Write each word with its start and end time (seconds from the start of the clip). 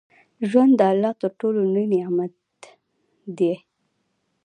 ژوند 0.49 0.71
د 0.79 0.81
الله 0.91 1.13
تر 1.21 1.31
ټولو 1.39 1.59
لوى 1.73 1.85
نعمت 1.93 2.33
ديه. 3.37 3.57